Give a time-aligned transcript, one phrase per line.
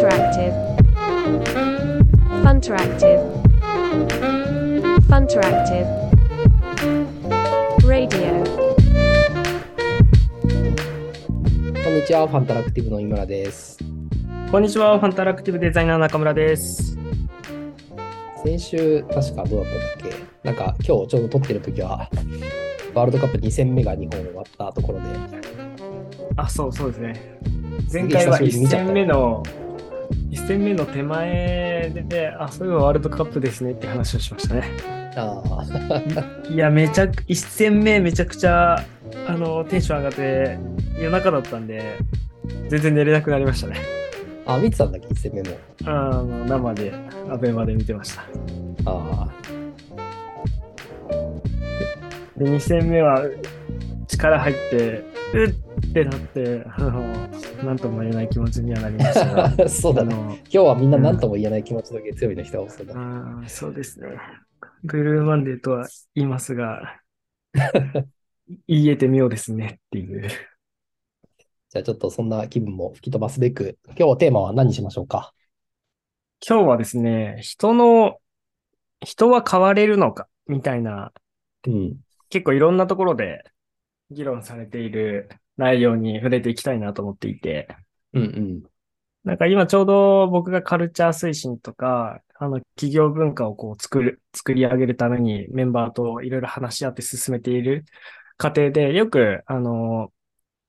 [0.00, 0.56] Funteractive.
[2.42, 3.20] Funteractive.
[5.10, 5.86] Funteractive.
[7.86, 8.42] Radio.
[11.84, 13.78] こんにちは、ファンタラクティブの井村です。
[14.50, 16.96] こんにちは、ファンタラクティブデザイナー中村です。
[18.42, 20.12] 先週、確かどうだったんだっ
[20.42, 20.48] け？
[20.48, 22.08] なんか、今日ちょうど撮ってる時は、
[22.94, 25.04] ワールドカップ2戦目が日本終わったところで、
[26.36, 27.38] あ、そうそうですね。
[27.92, 29.42] 前回は1久しぶりに見ちゃった戦目の、
[30.30, 34.64] 1戦目の手前で、あ、そういえばワールドカップですねって話をしましたね。
[35.16, 38.76] ああ、 いや、めちゃく、1戦目めちゃくちゃ、
[39.26, 40.58] あの、テンション上がって、
[40.98, 41.98] 夜中だったんで、
[42.68, 43.76] 全然寝れなくなりましたね。
[44.46, 45.56] あ、見てたんだっけ、1戦目も。
[45.84, 45.90] あ
[46.22, 46.92] の、生で、
[47.28, 48.22] アベマで見てました。
[48.86, 49.28] あ
[52.36, 53.22] で、2戦目は
[54.08, 55.54] 力入って、うっ
[55.88, 57.09] ってなって、あの、
[57.64, 60.14] なんとも言えない気持ちにはなりました そうだね。
[60.14, 62.94] 今日はみんな何とも言えない気持ちの月曜日の人が多そうだ。
[62.96, 64.08] ああ、そうですね。
[64.82, 67.00] ブルーマンデーとは言いますが、
[68.66, 70.28] 言えてみようですねっていう。
[70.28, 75.32] じゃあちょっとそんな気分も吹き飛ばすべく、今日テーマは何にしましょうか？
[76.46, 78.18] 今日はですね、人の、
[79.04, 81.12] 人は変われるのかみたいな、
[81.66, 81.96] うん。
[82.30, 83.44] 結構いろんなところで
[84.10, 85.28] 議論されている
[85.60, 87.68] 内容に触れていきたいなと思っていて、
[88.14, 88.62] うんうん。
[89.24, 97.84] なんか今ちょうど僕がカルチャー推進とか、あの企業文化をこう作る、作り上げるためにメンバーといろいろ話し合って進めている
[98.38, 100.10] 過程で、よく、あの、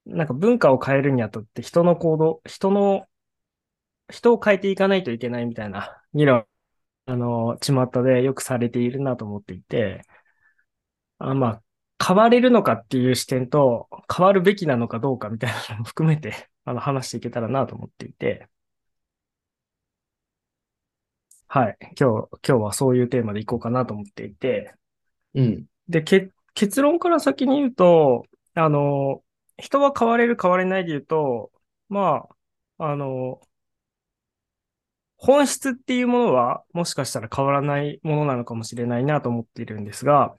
[0.06, 3.08] なんか文化を変えるにあたって人の行動、人の、
[4.10, 6.46] 人を変えていかないといけないみたいな議論、
[7.06, 10.04] あの、巷でよくされているなと思っていて、
[11.20, 11.64] あまあ、
[12.06, 18.48] 変われるのかっていう視点と、変わるべきなのかどうかみたいなのも含めて、 あの、話していけたらなと思っていて、
[21.48, 21.78] はい。
[22.00, 24.74] 今日、今日はそういうテーマでいこうかなと思っていて、
[25.36, 25.68] うん。
[25.90, 28.26] で、け、結論から先に言うと、
[28.56, 29.24] あの、
[29.58, 31.52] 人は変われる変われないで言うと、
[31.90, 32.28] ま
[32.78, 33.42] あ、あの、
[35.18, 40.36] 本質っていうものはもしかしたら変わらないものなのかもしれないなと思っているんですが、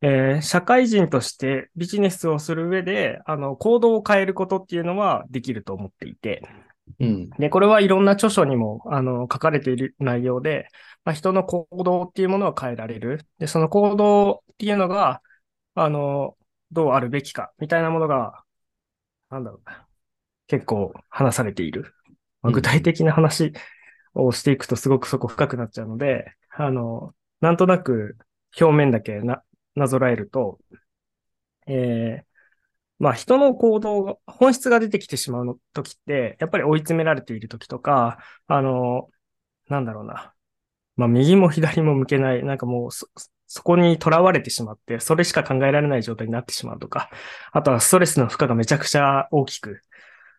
[0.00, 6.42] えー社会人としてビジネスをする上で、あの、行動を変えることっていうのはできると思っていて、
[7.00, 7.30] うん。
[7.30, 10.68] で、これはいろんな著書にも、あの、書かれている内容で、
[11.04, 13.26] まあ、人の行動っていうものは変えられる。
[13.38, 15.22] で、その行動っていうのが、
[15.74, 16.36] あの、
[16.72, 18.42] どうあるべきか、みたいなものが、
[19.30, 19.86] なんだろうな。
[20.48, 21.94] 結構話されている。
[22.42, 23.52] まあうん具体的な話
[24.14, 28.16] をしていくとすごくそこ深くなっちゃうので、あの、なんとなく
[28.60, 29.42] 表面だけな、
[29.78, 30.58] なぞらえると、
[31.66, 32.28] えー
[33.00, 38.18] まあ人の行動が、本質が出てきてしまうの時って、やっぱり追い詰められている時とか、
[38.48, 39.10] あの、
[39.68, 40.34] なんだろうな。
[40.96, 43.08] まあ右も左も向けない、なんかもうそ、
[43.48, 47.10] そこに囚われてしまって、それしか考えられない状態になってしまうとか、
[47.52, 49.82] あとはストレスの負荷がめちゃくちゃ大きく、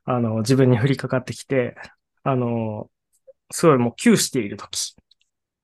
[0.06, 1.76] あの、自分に降りかかってきて、
[2.24, 2.90] あの、
[3.52, 5.06] すごいもう窮している時っ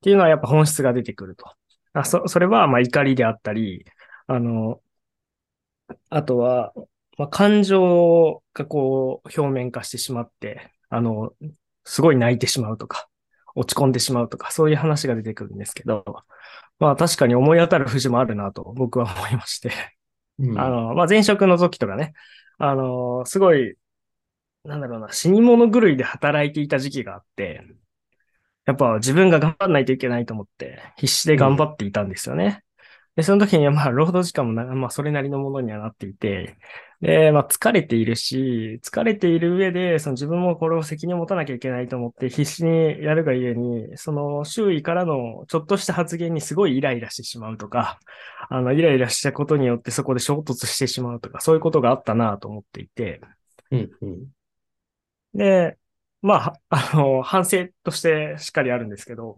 [0.02, 1.55] ていうのはやっぱ本質が出てくると。
[1.96, 3.86] あそ、それはまあ怒りであったり、
[4.26, 4.80] あの、
[6.10, 6.72] あとは、
[7.18, 11.32] まあ、感情がこう表面化してしまって、あの、
[11.84, 13.08] すごい泣いてしまうとか、
[13.54, 16.04] 落ち込んでしまうとか、そういう話が出てくるんですけど、
[16.78, 19.72] まあ確かに思い当たる節もあるなと僕は思いまして、
[20.38, 20.60] うん。
[20.60, 22.12] あの、まあ前職の時とかね、
[22.58, 23.76] あの、すごい、
[24.64, 27.62] なんだろうな、死に物狂いで働いていた時期があって、
[28.66, 32.62] やっぱ自分が頑張んないといけないと思って、必死で頑張っていたんですよね。
[33.16, 36.58] で、その時にはまあ、労働時間もな、まあ、それなりのものにはなっていて、
[37.00, 47.98] で、まあ、疲れているし、疲れている上で、その自分もこれを責任を持たなきゃいけないと思って必死にやるがゆえに、その周囲からのちょっとした発言にすごいイライラしてしまうとか、
[48.50, 53.20] あの、イライラしたことによってそこで衝突してしまうとか、そういうことがあったなと思っていて、
[53.70, 53.90] うん。
[54.02, 54.26] うん。
[55.34, 55.78] で、
[56.22, 56.60] まあ、
[56.92, 59.36] あの、反省としてしっかりあるんですけど、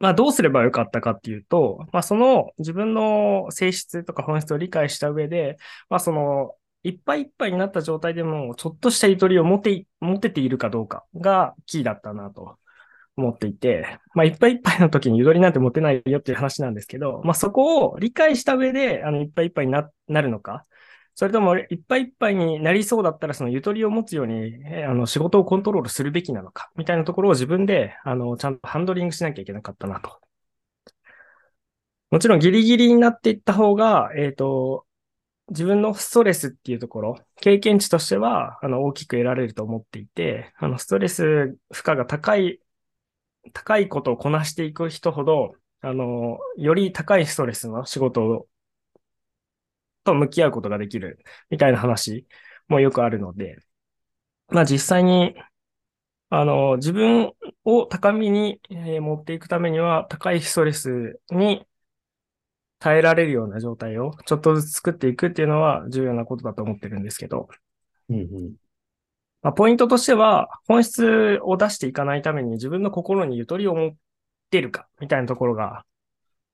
[0.00, 5.56] まあ、どうすればよかったかっていうと、まあ、その自分の性質とか本質を理解した上で、
[5.88, 12.58] まあ、その、いっぱいいっぱいになった状態でも、ちょっとしたゆとりを持て、持てているかどうかがキーだったなと
[13.16, 20.66] 思っていて、まあ、いっぱいいっぱいの時にゆとりなんて持てないよっていう話なんですけど、まあ、そこを理解した上で、あの、いっぱいいっぱいにな、なるのか、
[21.14, 30.20] それとも、いっぱいいっぱいになりそうだったら、そのゆとりを持つように、あの、仕事をコントロールするべきなのか、みたいなところを自分で、あの、ちゃんとハンドリングしなきゃいけなかったなと。
[32.10, 34.86] もちろんギリギリになっていった方が、えっと、
[35.48, 42.60] 自分のストレスっていうところ、経験値としては、あの、大きく得られると思っていて、あの、ストレス負荷が高い、
[43.52, 48.46] 高いことをこなしていく人ほど、あの、より高いストレスの仕事を
[50.04, 51.18] と向き合うことができる、
[51.50, 52.26] みたいな話
[52.68, 53.58] もよくあるので、
[54.48, 55.34] まあ実際に、
[56.30, 57.32] あの、自分
[57.64, 61.66] を高みに、えー持っていくためには、高いストレスに
[62.78, 67.48] 耐えられるような状態をちょっとずつ作っていくっていうのは重要なことだと思ってるんですけど、
[68.10, 68.54] うんうん。
[69.42, 73.90] まあ、ポイントとしては、本質を出していかないために自分の心にゆとりを持っ
[74.50, 75.84] ているか、みたいなところが、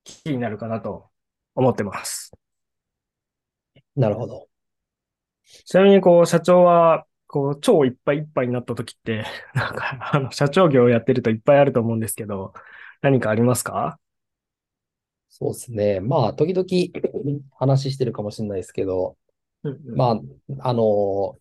[0.05, 1.11] キーになるかなと
[1.55, 2.33] 思ってます。
[3.97, 4.49] なるほど。
[5.45, 12.53] ちなみに、こう、社長は、こう、超いっぱいいっぱいになった時って、 なんか、あの、社長業をやってるといっぱいあると思うんですけど、
[13.03, 13.99] 何かありますか
[15.29, 16.01] そうですね。
[16.01, 16.67] まあ、時々
[17.57, 19.17] 話してるかもしれないですけど、
[19.95, 21.39] まあ、あの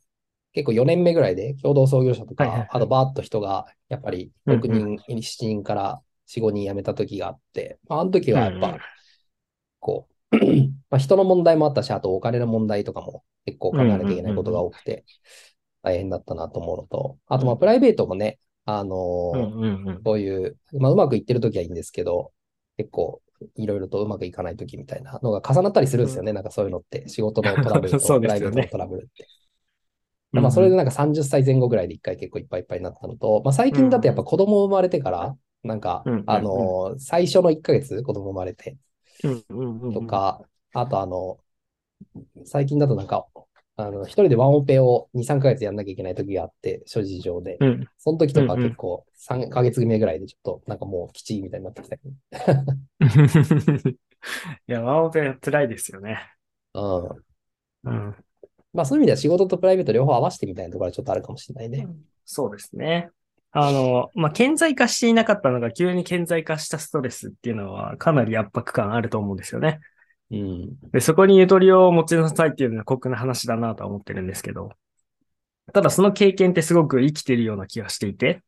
[0.54, 6.02] 結構4年目ぐらいで共同創業者とかはいはいはい、あとバーッと人が、やっぱりうん6人、7人から
[6.38, 8.82] 4、5人辞めた時があって、まあ、あの時はやっうんうんぱ、
[9.80, 10.09] こう、
[10.90, 15.06] まあ、人の問題もあったし、あとお金の問題とかも結構考えなきゃいけないことが多くて、
[15.82, 18.96] 大変だったなと思うのと、あとまあ、プライベートもね、あの
[19.32, 20.02] うんうんうん。
[20.06, 22.32] そういう、まあ、うまくいってる時はいいんですけど、
[22.78, 23.22] 結構、
[23.56, 26.34] いろいろとうまくいかない時みたいなのが重なったりするんですよね。
[26.34, 29.30] なんかそういうのって、仕事のトラブルと プライベートのトラブルって。
[30.32, 38.78] まあ、それでなんか30歳前後ぐらいで一回結構いっぱいいっぱいになったのと、まあ、最近だとやっぱ子供生まれてから、なんかあの、最初の1ヶ月子供生まれて
[39.94, 40.42] とか、
[40.74, 41.40] あとあの、
[42.46, 43.26] 最近だとなんか、
[43.76, 47.58] あの、一人でワンオペを2、3ヶ月やんなきゃいけない時があって、諸事情で。
[47.60, 47.88] うん。
[47.98, 52.14] その時とかうんうん結構3ヶ月目ぐらいでちょっとなんかもうきちいみたいになってきたけど。
[54.68, 56.34] いや、ワンオペ辛いですよね。
[56.74, 57.26] うん。
[57.84, 58.26] うん。
[58.74, 61.88] まあそういう意味では仕事とプライベート両方合わせてみたいなところはちょっとあるかもしれないね。
[62.26, 63.10] そうですね。
[63.52, 69.80] あの、まあ、顕在化していなかったのが急に顕在化したストレスっていうのはかなり圧迫感あると思うんですよね。
[70.32, 70.80] うん。
[70.92, 74.70] で、そこにゆとりを持ちなさいっていうのは酷な話だなとは思ってるんですけど。
[75.74, 78.42] ただその経験ってすごく生きてるような気がしていて、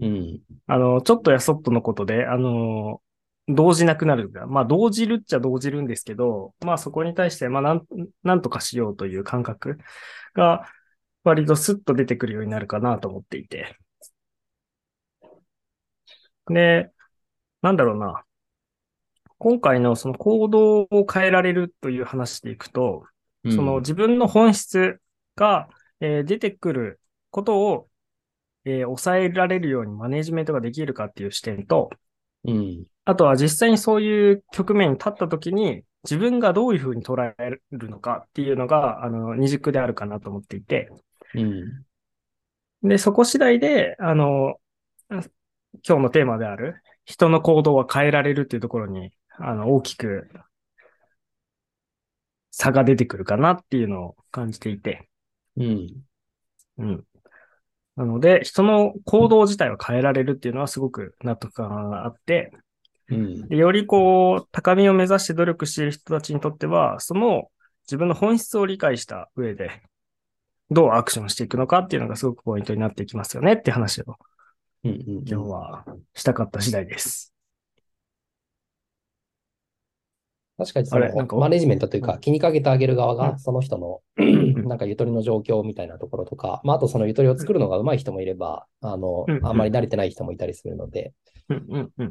[0.00, 0.40] うん。
[0.66, 3.02] あの、ちょっとやそっとのことで、あの、
[3.48, 4.46] 動じなくなるが。
[4.46, 7.86] まあ、動じるっちゃ動じるんですけど、まあそこに対して、まあなん、
[8.22, 9.78] なんとかしようという感覚
[10.34, 10.64] が
[11.24, 13.76] 割とスッと出てくるようになるかなと思っていて。
[16.52, 16.90] で、
[17.62, 18.24] なんだろうな。
[19.38, 23.06] 今回のその行動を変えられるという話でいくと、
[23.48, 25.00] その自分の本質
[25.36, 25.68] が、
[26.00, 27.00] えー出てくる
[27.30, 27.88] ことを、
[28.64, 31.90] えー抑えられるようにマネジメントができるかっていう視点と、
[32.44, 32.86] うん。
[33.04, 37.34] あとは実際にそういう局面に立った時に自分がどういうふうに捉え
[37.70, 40.90] るのかっていうのが、あの、二軸であるかなと思っていて、
[41.34, 41.84] うん。
[42.82, 44.59] で、そこ次第で、あの、
[45.86, 50.28] 今日のテーマである人の行動は変えられるっていうところに、あの、大きく
[52.50, 55.08] 差が出てくるかなっていうのを感じていて、
[55.56, 55.88] うん。
[56.78, 57.04] うん。
[57.96, 62.52] なので、人の行動自体を変えられるっていうのはすごく納得感があって、
[63.08, 63.48] うん。
[63.48, 67.50] でよりこう、高みを目指して努力している人たちにとっては、その
[67.86, 69.82] 自分の本質を理解した上で、
[70.70, 74.16] どうアクションしていくのかっていうのがすごくポイントになっていきますよねって話を
[74.84, 74.90] うん。
[74.90, 75.24] うん。
[75.26, 75.84] 今日は
[76.14, 77.32] したかった次第です。
[80.60, 91.14] 確かにそのマネジメントというか気にかけてあげる側がうんその人のんなんかゆとりの状況みたいなところとか、まああとそのゆとりを作るのが上手い人もいれば、あのうん、あんまり慣れてない人もいたりするので、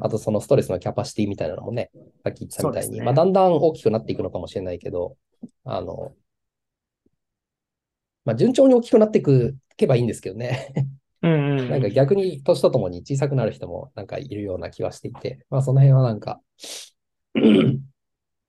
[0.00, 1.90] あとそのストレスのキャパシティみたいなのもね、
[2.24, 5.16] さっき言ってたみたいに、ねまあだんだん大きくなっていくのかもしれないけど、
[5.64, 6.12] あの、
[8.24, 10.74] まあ順調に大きくなっていくけばいいんですけどね。
[11.22, 16.40] うんうんうんなんか逆に年とともに小さくなる人もなんかいるような気はしていて、まあその辺はなんか、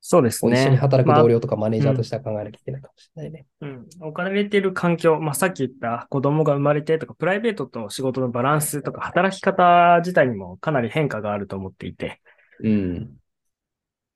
[0.04, 0.60] そうですね。
[0.60, 3.46] 一緒に働くまあ同僚とかマネージャーとしては考えなきゃいけないかもしれないね。
[3.62, 12.20] うん、置かれている環境、まあ、さっき言った子供が生まれてとか、プライベートと仕事のバランスとか、働き方自体にもかなり変化があると思っていて、
[12.64, 13.16] うん。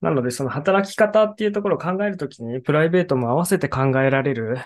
[0.02, 4.58] なので、その働き方っていうところを考えるときに、プライベートも合わせて考えられる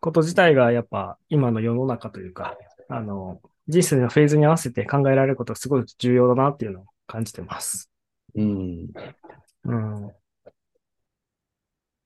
[0.00, 2.56] こと自体が、やっぱ今の世の中というか、
[2.88, 7.90] あの、人生のフェーズに合わせて考えられることがすごい重要だなっていうのを感じてます。
[8.34, 8.88] うん。
[9.64, 10.12] うん。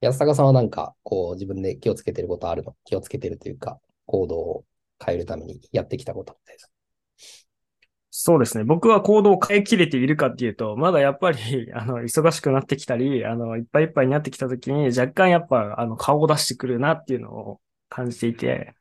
[0.01, 2.75] 安坂さんはなんか、こう、自分で気をつけてることあるの？
[2.85, 4.65] 気をつけてるというか、行動を
[5.03, 6.57] 変えるためにやってきたことみたい
[8.11, 8.63] そうですね。
[8.63, 11.37] 僕は行動を変えきれているかっていうと、まだやっぱり、
[11.73, 18.73] あの、忙しくなってきたり、あの、いっぱいいっぱいになってきた時に、若干やっぱ、あの、顔を出してくるなっていうのを感じていて、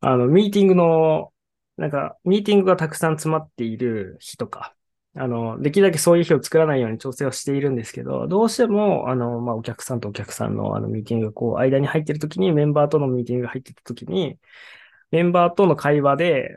[0.00, 1.32] あの、ミーティングの、
[1.76, 4.74] なんか、ミーティングがたくさん詰まっている日とか、
[5.16, 14.38] あの、できるだけそういう日を作らないように調整をしているんですけど、どうしても、あの、まあ、お客さんとお客さんのあのミーティングがこう、間に入ってる時に、メンバーとのミーティングが入ってた時に、
[15.10, 16.56] メンバーとの会話で、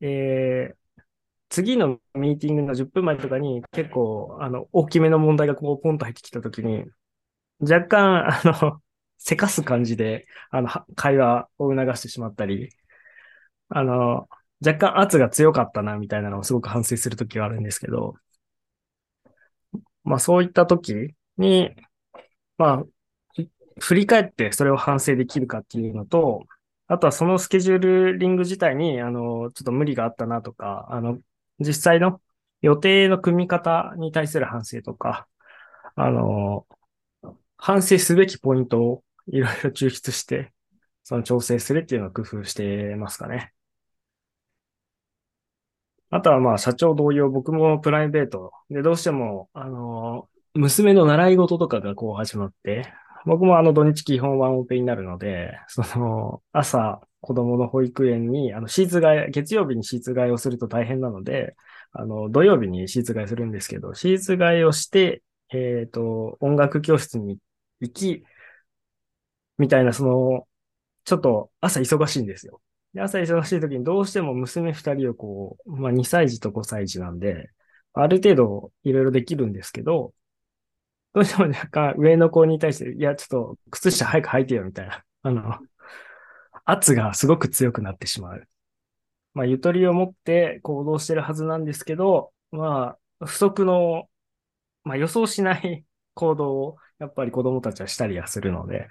[0.00, 1.02] えー、
[1.48, 6.84] 次のミーティングの10分前とかに結構、あの、大きめの問題がこう、ポンと入ってきた時に、
[7.60, 8.82] 若干、あの、
[9.18, 12.70] せかす感じで、あの、会話を促してしまったり、
[13.68, 14.28] あの、
[14.64, 18.14] 若干圧が強かったな、みたいなのをすごく反省するときがあるんですけど、
[20.04, 21.70] まあそういったときに、
[22.58, 22.84] まあ、
[23.80, 26.44] 振り返ってそれを反省できるかっていうのと、
[26.88, 31.18] あとはそのスケジュールリング自体に、あの、ちょっと無理があったなとか、あの、
[31.58, 32.20] 実際の
[32.62, 35.26] 予定の組み方に対する反省とか、
[35.96, 36.66] あの、
[37.58, 40.52] 反省すべきポイントをいろいろ抽出して、
[41.02, 43.52] その調整するっていうのを工夫してますかね。
[46.10, 52.92] あとはまあ社長同様、僕もプライベートでどうしても、あの、娘の習い事とかがこう始まって、
[53.26, 61.56] 僕もあの土日基本ワンオペになるので、その朝子供の保育園にあのシーツ替え、月曜日にシーツ替えをすると大変なので、
[61.92, 67.38] あの土曜日にシーツ替えするんですけど、シーツ替えをして、えっ、ー、と、音楽教室に
[67.80, 68.24] 行き、
[69.58, 70.46] みたいなその、
[71.04, 72.62] ちょっと朝忙しいんですよ。
[72.94, 77.50] で、朝忙しい時にどうしても娘二人をこう、まあ2歳児と5歳児なんで、
[77.94, 80.14] ある程度いろいろできるんですけど、
[81.14, 85.58] どうしても若干上の子に対して、いや、ちょっと靴下早く履いてよみたいな、あの、
[86.64, 88.48] 圧がすごく強くなってしまう。
[89.34, 94.08] まあ、ゆとりを持って行動してるはずなんですけど、まあ、不足の、
[94.84, 95.84] まあ予想しない
[96.14, 98.88] 行動をやっぱり子供たちはしたりはするので、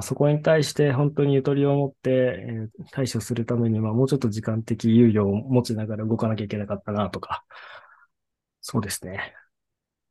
[0.00, 7.44] そこに対して本当にゆとりを持って、えー、対処するためにはもうちょっと時間的猶予を持ちながら動かなきゃいけなかったなとか、
[8.62, 9.34] そうですね。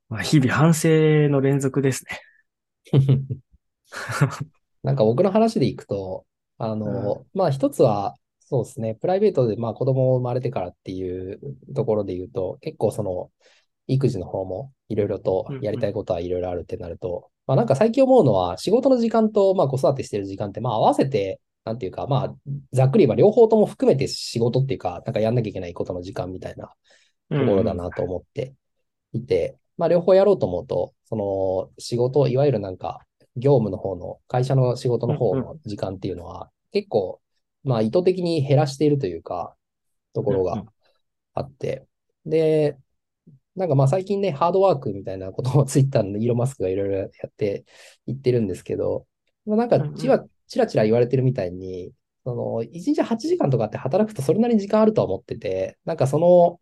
[0.07, 0.89] まあ、日々反省
[1.29, 2.19] の連続ですね。
[4.83, 6.25] なんか僕の話でいくと、
[6.57, 11.39] あの、うん、まあ一つは、そうですね、プライベートでまあ子供生まれてからっていう
[11.73, 13.31] ところで言うと、結構その、
[13.87, 22.35] 育児の方もいろいろとやりたいことはいろいろあるってなると、まあなんか最近思うのは、仕事の時間とまあ子育てしてる時間って、まあ合わせて、なんていうか、まあ、
[22.71, 26.73] ざっくり言えば両方とも含めて仕事っていうか、なんかやんなきゃいけないことの時間みたいなと
[27.29, 28.53] ころだなと思って
[29.11, 33.01] いて、まあ両方やろうと思うと、その仕事、いわゆるなんか
[33.35, 37.19] 業務の方の、会社の仕事の方の時間っていうのは、結構、
[37.65, 39.55] まあ意図的に減らしているというか、
[40.13, 40.63] ところが
[41.33, 41.85] あって、
[42.25, 42.77] で、
[43.55, 47.65] なんかまあ最近ね、ハードワークみたいなことを ツイッターのイーロンマスクがいろいろやって
[48.07, 49.05] 言ってるんですけど、
[49.45, 51.93] まあ、なんかちらちらちら言われてるみたいに、
[52.23, 56.59] その、1日8時間とかって働くとそれなりに時間あるとは思ってて、なんかその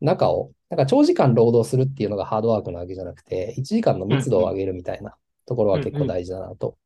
[0.00, 6.78] 中を、なんか長時間労働するっていうのがハードワークなわけじゃなくて、1時間の密度を上げるみたいなところは結構大事だなと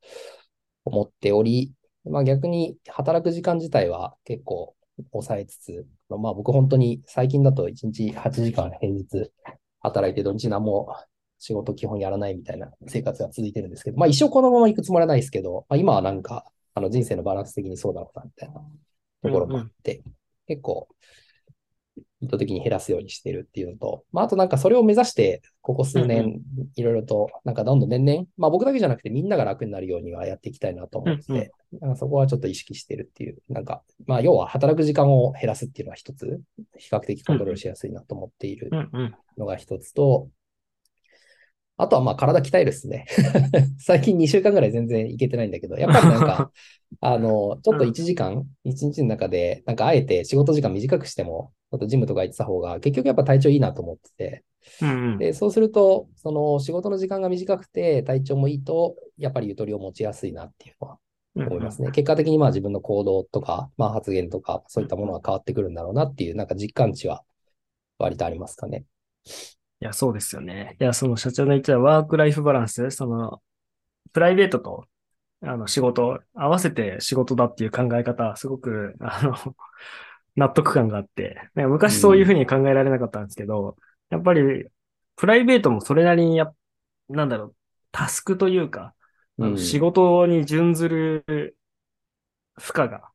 [0.84, 1.72] 思っており、
[2.04, 4.74] まあ逆に働く時間自体は結構
[5.12, 9.30] 抑えつつ、まあ僕本当に最近だと1日8時間平日
[9.80, 10.94] 働いて土日何も
[11.38, 18.54] 仕事基本やらないみたいな生活が続いてるんですけど、まあ一生このまま行くつもりはないですけど、まあ今はなんかあの人生のバランス的にそうだろうなみたいな
[19.22, 20.12] ところもあって、うんうん、
[20.46, 20.88] 結構
[22.20, 26.40] 意図的に減らすようにしてるっていうのと、まあ、あとなんかそれを目指して、ここ数年、
[26.76, 36.40] いろいろと、なんかどんどん年々、まあ僕だけじゃなくてみんなが楽になるようにはやっていきたいなと思ってて、なんかそこはちょっと意識してるっていう、なんか、まあ要は働く時間を減らすっていうのは一つ、
[36.76, 38.70] 比較的コントロールしやすいなと思っている
[39.36, 40.28] のが一つと、
[41.80, 43.06] あとはまあ体鍛えるっすね。
[43.78, 46.50] 最近2週間ぐらい全然いけてないんだけど、やっぱりなんか、
[47.00, 54.44] あの、ちょっと1時間、1日の中で、なんかあえて仕事時間短くしても、ちょっとジムとか行ってた方が、結局やっぱ体調いいなと思ってて、
[54.82, 60.98] うんうん、で、そうすると、その仕事の時間が短くて体調もいいと、やっぱりゆとりを持ちやすいなっていうのは
[61.36, 61.84] 思いますね。
[61.84, 67.22] うんうん、結果的にまあ自分の行動とか、まあ発言とか、そういったものが変わってくるんだろうなっていう、なんか実感値は
[67.98, 68.84] 割とありますかね。
[69.80, 70.76] いや、そうですよね。
[70.80, 73.40] いや、その社長の言ってたワークライフバランス、その、
[74.12, 74.86] プライベートと、
[75.42, 79.54] あの、仕事、合わせて仕事だっていう考え方、すごく、あの、
[80.38, 83.74] 納得感があって、昔そういうふうに考えられなかったんですけど、うん、
[84.10, 84.66] やっぱり、
[85.16, 86.52] プライベートもそれなりにや、
[87.08, 87.54] なんだろう、
[87.90, 88.94] タスクというか、
[89.40, 91.56] あの仕事に準ずる
[92.56, 93.10] 負荷が、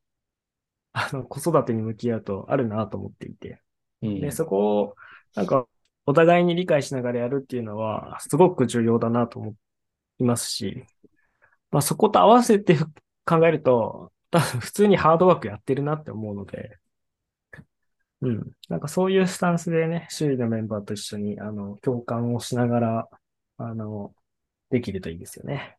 [0.92, 3.62] あの、子育てに向き合うとあるなと思っていて。
[4.02, 4.22] うん。
[4.22, 4.96] で、そこを、
[5.36, 5.66] なんか、
[6.06, 9.56] お互いに理解しながらやるっていうのは、すごく重要だなと思
[10.20, 10.84] いますし、
[11.72, 12.78] まあそこと合わせて
[13.26, 16.78] 考えると、多分普通にハードワークやってるなって思うので、
[18.24, 18.52] うん。
[18.70, 23.10] なんかそういうスタンスでね、周囲のメンバーと一緒に、あの、共感をしながら、
[23.58, 24.14] あの、
[24.70, 25.78] できるといいですよね。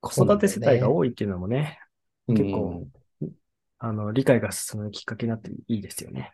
[0.00, 1.78] 子育て世帯が多いっていうのもね、
[2.28, 2.86] 結構
[3.20, 3.32] うん
[3.80, 6.32] あの、理解が進むきっかけになっていいですよね。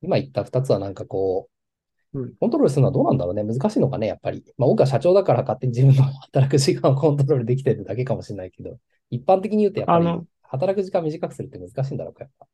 [0.00, 1.48] 今言った二つはなんかこ
[2.12, 3.42] う、うんコントロールするのはどうなんだろうね。
[3.42, 4.42] 難しいのかね、やっぱり。
[4.56, 8.78] まあ僕は社長だから勝手に自分の働く時間を コントロールできてるだけかもしれないけど、
[9.10, 12.46] 一般的に言うとやっぱりあの働く時間短くするって難しいんだろうか、やっぱ。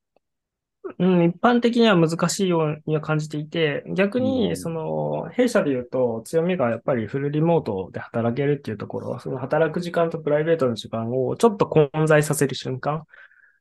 [1.03, 13.05] うん、一般的には難しいようには感じていて、逆うんに、その、弊社で言うと、強みがやっぱりフルリモートで働けるっていうところ、その働く時間とプライベートの時間をちょっと混在させる瞬間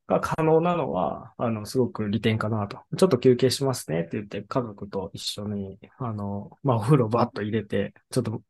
[0.07, 2.77] が可能なのは、あの、すごく利点かなと。
[2.95, 8.43] ちょっと休憩しますねって言って、家族と一緒に、あの、まあ、お風呂バッと入れて、ちょっと、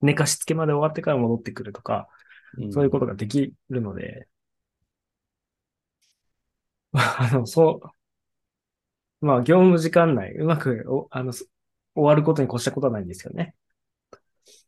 [0.00, 2.08] 寝かしつけまで終わってから戻ってくるとか、
[2.72, 4.26] そういうことができるので、
[6.92, 7.80] あの、そ
[9.22, 11.48] う、まあ、業務時間内、うまくお、あの、す
[11.94, 13.54] 終わることに越したことはないんですよね。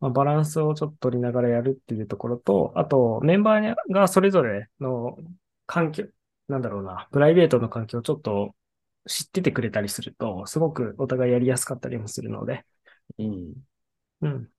[0.00, 5.16] まあ、バランスをちょっと取りながらやるっていうところと、あと、メンバーがそれぞれの
[5.66, 6.04] 環境、
[6.48, 8.54] なんだろうな、プライベートの環境をちょっと
[9.08, 12.64] 知っててくれたりすると、すごくお互いやりやすかったりもするので、
[13.18, 13.54] うん。
[14.22, 14.52] うん、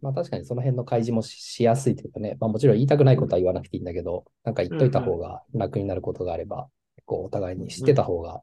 [0.00, 6.68] まあ確かにその辺の開示もしやすいというかね、まあもちろん言いたくないことは言わなくていいんだけど、なんか言っといた方が楽になることがあれば、
[7.04, 8.42] こうお互いに知ってた方が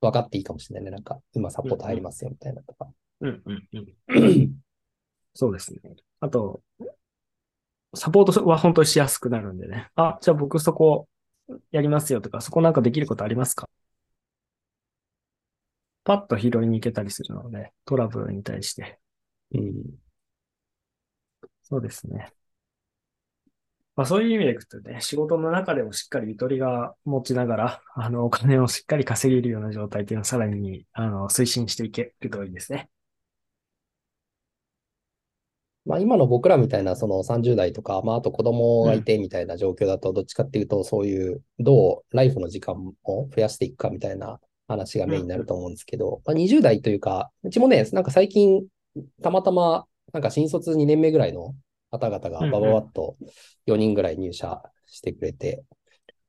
[0.00, 0.90] 分かっていいかもしれないね。
[0.90, 2.88] なんか今サポート入りますよみたいなとか。
[3.20, 4.52] うん、うん、うん。
[5.34, 5.80] そうですね。
[6.20, 6.60] あと、
[7.94, 9.88] サポートは本当にしやすくなるんでね。
[9.94, 11.08] あ、じゃあ僕そこ
[11.70, 13.68] やりますよとか、そこなんかできることありますか？
[16.02, 18.98] パッと拾いに行けたりするので、トラブルに対して。
[19.54, 19.98] うん。
[21.62, 22.32] そうですね。
[23.96, 32.90] まあそういう意味でいくとね、仕事の中でもしっかりゆとりが持ちながら、あの、お金をしっかり稼げるような状態っていうのをさらに、あの、推進していけるといいですね。
[35.86, 42.74] まあ今の僕らみたいなその30代とか、まああと子供がいてみたいな状況だと、どっちかっていうとそういうどうライフの時間
[43.04, 48.62] を増やしていくかみたいな話がメインになると思うんですけど、まあ20代というか、うちもね、なんか最近
[49.22, 51.54] たまたまなんか新卒2年目ぐらいの
[51.90, 53.16] 方々がバババッと
[53.66, 55.64] 4人ぐらい入社してくれて、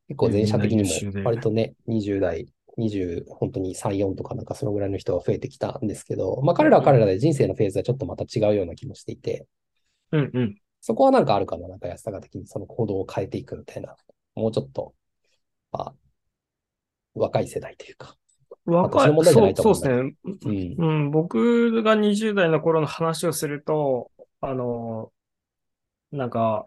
[0.08, 2.47] 結構全社的にも割とね、20代、
[2.78, 9.47] 20、本当に3、4とかなんかそのぐらいの人が増えてきたんですけど、まあ彼らは彼らで人生のフェーズはちょっとまた違うような気もしていて、
[10.12, 10.58] うんうん。
[10.82, 13.95] そこはなんかあるかな、なんか安高的にその行動を変えていくみたいな、
[14.36, 14.93] もうちょっと、
[15.71, 15.93] まあ、
[17.15, 18.15] 若い世代というか。
[18.65, 19.13] 若い
[19.56, 20.15] そうですね。
[20.43, 20.75] うん。
[20.78, 25.12] うん、僕が20代の頃の話をすると、あの、
[26.12, 26.65] なんか、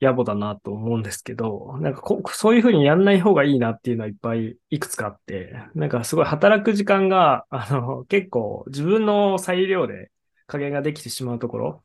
[0.00, 10.10] 野暮だなと思うんですけど、なんかこそういうふうにやんない方がいいなっていうのはいっぱいいくつかあって、なんかすごい働く時間が、あの、結構自分の裁量で
[10.46, 11.84] 加減ができてしまうところ、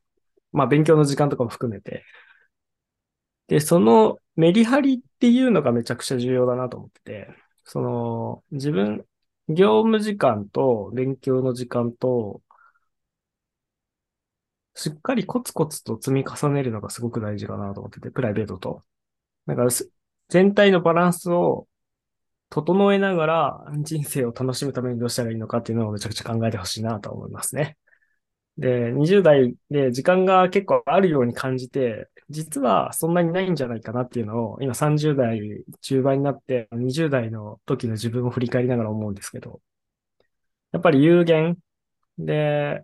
[0.52, 2.04] まあ勉強の時間とかも含めて、
[3.48, 7.28] で、そのメリハリっていうのがめちゃくちゃ重要だなと思ってて、
[7.64, 9.06] その、自分、
[9.50, 12.42] 業務時間と勉強の時間と、
[14.74, 18.84] しっかりコツコツと積み重ねるのがすごく大事かなと思ってて、プライベートと。
[19.48, 19.92] だからす、
[20.30, 21.68] 全体のバランスを
[22.50, 27.78] 整えながら人生を楽しむためにどうしたらいいのかっていうのをめちゃくちゃ考えてほしいなと思いますね。
[28.58, 35.40] で、20代で時間が結構あるように感じて、実はそんなにないんじゃないかなっていうのを、今30代
[35.82, 39.62] 中盤になって、20代の時の自分を振り返りながら思うんですけど、
[40.72, 41.58] やっぱり有限
[42.18, 42.84] で、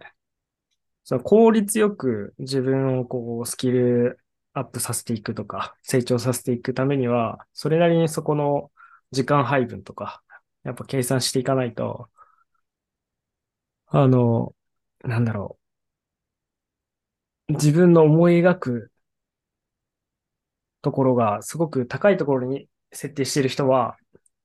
[1.04, 4.20] その効率よく自分をこうスキル
[4.54, 8.72] アップさせていくとか、成長させていくためには、それなりにそこの
[9.12, 10.22] 時間配分とか、
[10.64, 12.10] やっぱ計算していかないと、
[13.88, 14.56] あの、
[15.04, 15.60] なんだろ
[17.50, 17.54] う。
[17.54, 18.92] 自分の思い描く
[20.82, 23.98] ところがすごく高いところに設定している人は、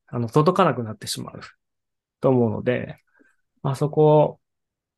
[0.08, 1.40] あの、届かなくなってしまう
[2.20, 2.98] と思うので、
[3.62, 4.40] まあそこを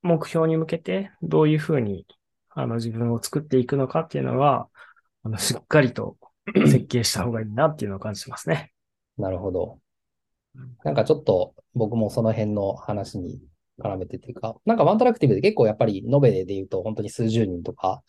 [0.02, 2.06] 目標に向けてどういうふうに
[2.50, 4.68] あの自分を作っていくのかっていうのは、
[5.22, 6.16] あの、しっかりと
[6.66, 8.72] 設計した方がいいなっていうのを感じますね。
[9.18, 9.78] なるほど。
[10.84, 13.40] なんかちょっと僕もその辺の話に
[13.80, 18.02] 絡めてっていうか、なんかワントラクティブで結構やっぱり延べで言うと本当に数十人とか、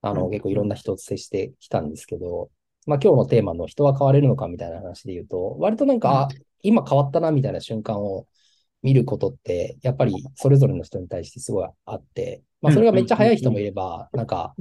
[0.00, 2.50] あのうん結構いろんな人と接してきたんですけど、
[2.86, 6.28] まあ今日のテーマの人は変われるのかみたいな話で言うと、割となんか、あ
[6.62, 8.26] 今変わったなみたいな瞬間を
[8.82, 14.54] 見ることって、やっぱりそれぞれの人に対してすごいあって、まあそれがめっちゃ早い人もいれば、なんか。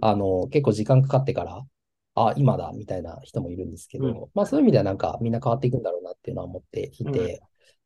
[0.00, 1.64] あの、結構時間かかってから、
[2.14, 4.14] あ、今だみたいな人もいるんですけど、うん。
[4.34, 7.38] まあそういう意味ではなんかみんな変わっていくんだろうなっていうのは思っていて、うん。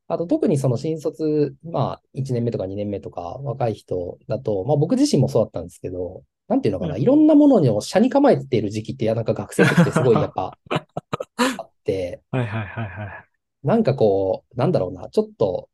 [0.09, 6.23] あと特にその新卒、まあ1年目とか2年目とか若い人だと、まあ僕自身もそうだったんですけど、
[6.53, 13.25] なんていうのかな、うんいろんなものに車に構えている時期って、なんか学生ってすごいやっぱあって、はいはいはいはい。
[13.67, 15.71] なんかこう、なんだろうな、ちょっと、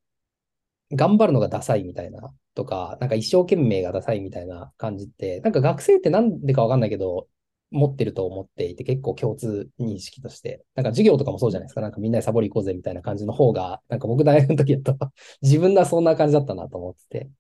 [0.93, 7.27] 頑張るのがダサいみたいな、とか、なんか一生懸命がダサいみたいな感じって、なんか学生ってなんでかわかんないけど、
[7.71, 10.65] 持ってると思っていて、結構共通認識として。
[10.77, 11.81] なんか授業とかもそうじゃないですか。
[11.81, 15.11] なんかみんなでサボり行こうぜみたいな感じの方が、なんか僕大学の時だと
[15.43, 17.31] 自分がそんな感じだったなと思ってて。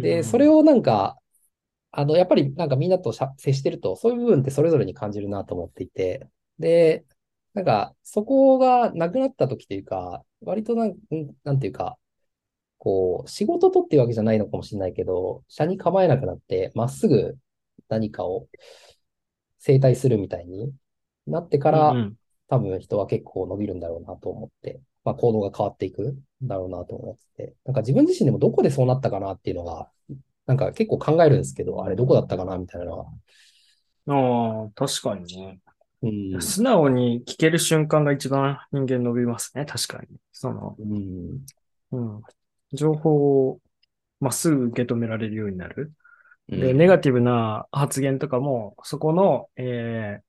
[0.00, 1.18] で、それを、をなんか、
[1.96, 6.28] あの、やっぱりなんかみんなと接してると、そういう部分ってそれぞれに感じるなと思っていて、
[6.58, 7.04] で、
[7.54, 10.96] なんか、そこがなくなった時というか、割となん、ん
[11.44, 11.96] なんていうか、
[12.78, 17.38] こう、仕事とっていうわけじゃないのかもしれないけど、車に構えなくなって、まっすぐ
[17.88, 18.48] 何かを
[19.58, 20.72] 整体するみたいに
[21.26, 22.14] なってから、うんうん。
[22.48, 26.02] 多分人は結構伸びるんだろうなと思って、まあ行動が変わっていく
[26.42, 29.90] んだろうなと思ってて、なんか自分自身でもどこでそうなったかなっていうのが、
[30.46, 33.06] なんか結構考えるんですけど、あれどこだったかなみたいなのは。
[34.06, 35.60] ああ、確かにね。
[36.02, 36.42] うん。
[36.42, 39.64] 素直に聞ける瞬間が一番人間伸びますね。
[39.64, 40.18] 確かに。
[40.32, 41.46] その、うん。
[41.92, 42.22] うん。
[42.72, 43.60] 情報を
[44.20, 45.92] まっすぐ受け止められるようになる。
[46.48, 50.22] で、うんネガティブな発言とかも、そこの、えー、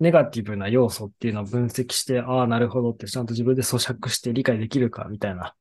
[0.00, 5.54] ネガティブな要素っていうのを分析して、ああ、なるほどってちゃんと自分で咀嚼して理解できるかみたいな。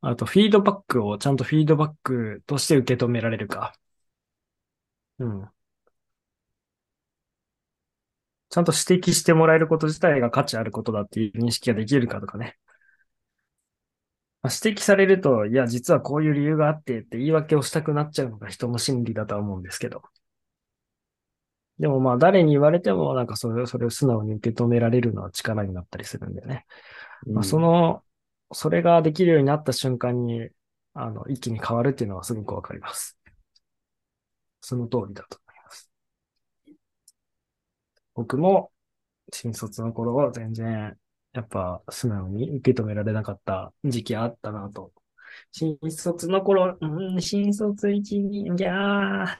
[0.00, 3.74] あと、フィードバックをちゃんとフィードバックとして受け止められるか。
[5.18, 5.50] うん。
[8.48, 12.56] ちゃんと指摘してもらえること自体が価値あることだっていう認識ができるかとかね。
[14.42, 20.02] まあ指摘されると、いや、実はこういう理由があってって言い訳をしたくなっちゃうのが人の心理だとは思うんですけど。
[21.78, 26.64] でもまあ、誰に言われても、なんかそれを、それを素直に受け止められるのは力になったりするんだよね。
[27.26, 28.02] まあ、そ、の、
[28.52, 30.48] それができるようになった瞬間に、
[30.94, 33.18] あの、一気に変わるっていうのはすごくわかります。
[34.60, 35.90] その通りだと思います。
[38.14, 38.72] 僕も、
[39.32, 40.98] 新卒の頃は全然、
[41.34, 44.92] やっぱ素直に受け止められなかった時期あったなと。
[45.52, 49.38] 新卒の頃、うん、新卒1、2、いやー、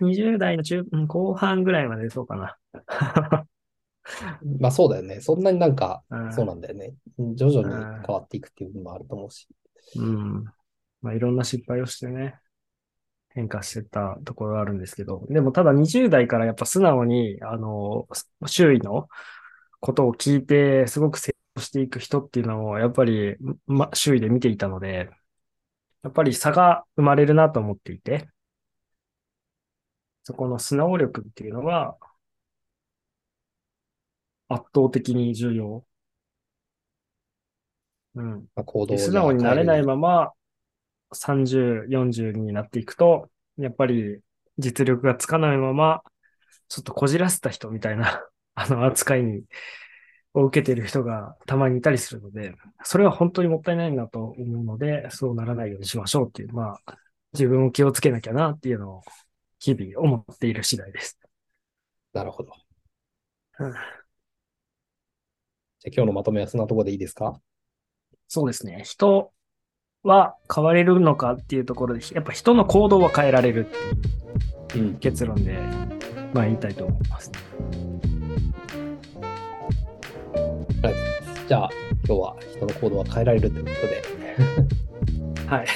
[0.00, 2.58] 20代の中、後半ぐらいまでそうかな。
[4.42, 5.20] うんまあそうだよね。
[5.20, 6.94] そんなになんか、うんそうなんだよね。
[7.34, 9.48] 徐々に変わっていくっていう部分もあると思うし。
[9.96, 10.44] うん。
[11.02, 12.38] まあ、いろんな失敗をしてね、
[13.30, 18.08] 変化してたところがあるんですけど、でもただ20代からやっぱ素直に、あの、
[18.46, 19.08] 周囲の
[19.80, 25.10] ことを聞いて、すごく成長していく人っていうのを、やっぱり、ま、周囲で見ていたので、
[26.02, 28.28] やっぱり差が生まれるなと思っていて、
[30.24, 31.96] そこの素直力っていうのは、
[34.48, 35.84] 圧倒的に重要。
[38.14, 38.46] うん。
[38.54, 40.32] まあ、行動で素直になれないままま
[41.12, 44.20] 30、40になっていくと、やっぱり
[44.58, 46.02] 実力がつかないまま、
[46.68, 49.44] ちょっとこじらせた人みたいな、 あの扱いに、
[50.34, 56.98] を受けている人がたまにいたりするので、それは本当にもったいないなと思うので、そうならないようにしましょうっていう、まあ、
[57.32, 59.02] 自分を気をつけなきゃなっていうのを
[59.58, 61.18] 日々思っている次第です。
[62.12, 62.52] なるほど。
[63.60, 63.74] うん
[65.90, 67.40] じゃあ今日のまとめはそんなところでいいですか？
[68.28, 68.82] そうですね。
[68.84, 69.32] 人
[70.02, 74.94] は変われるのかっていうところで、やっぱ人の行動は変えられるっていううん。
[74.98, 75.58] 結論で、
[76.34, 77.32] まあ言いたいと思います。
[81.48, 81.70] じゃあ
[82.06, 84.02] 今日は人の行動は変えられるということで
[85.48, 85.66] はい。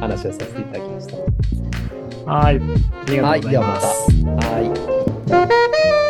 [0.00, 1.06] 話をさせていただきまし
[2.24, 2.32] た。
[2.32, 2.56] はい。
[2.56, 4.12] ありがとうございます。
[4.26, 4.70] はい。
[5.26, 5.36] ではまた。
[5.36, 6.09] はい。